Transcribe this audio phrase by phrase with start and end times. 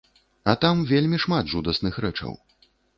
[0.53, 2.33] А там вельмі шмат жудасных рэчаў.